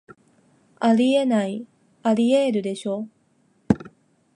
[0.79, 1.67] あり得ない、
[2.01, 3.07] アリエールでしょ